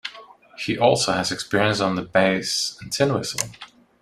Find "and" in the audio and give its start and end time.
2.81-2.91